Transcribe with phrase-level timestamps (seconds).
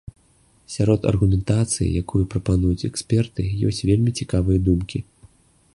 [0.75, 4.99] Сярод аргументацыі, якую прапануюць эксперты, ёсць вельмі цікавыя думкі.